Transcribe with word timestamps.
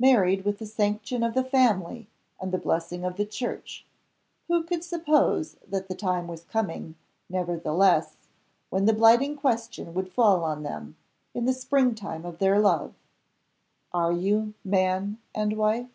Married 0.00 0.46
with 0.46 0.58
the 0.58 0.64
sanction 0.64 1.22
of 1.22 1.34
the 1.34 1.44
Family 1.44 2.08
and 2.40 2.50
the 2.50 2.56
blessing 2.56 3.04
of 3.04 3.16
the 3.18 3.26
Church 3.26 3.84
who 4.48 4.62
could 4.62 4.82
suppose 4.82 5.58
that 5.68 5.86
the 5.86 5.94
time 5.94 6.26
was 6.26 6.44
coming, 6.44 6.94
nevertheless, 7.28 8.16
when 8.70 8.86
the 8.86 8.94
blighting 8.94 9.36
question 9.36 9.92
would 9.92 10.10
fall 10.10 10.42
on 10.44 10.62
them, 10.62 10.96
in 11.34 11.44
the 11.44 11.52
spring 11.52 11.94
time 11.94 12.24
of 12.24 12.38
their 12.38 12.58
love: 12.58 12.94
Are 13.92 14.12
you 14.12 14.54
Man 14.64 15.18
and 15.34 15.54
Wife? 15.58 15.90